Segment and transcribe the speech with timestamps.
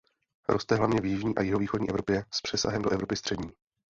[0.49, 3.51] Roste hlavně v jižní a jihovýchodní Evropě s přesahem do Evropy střední.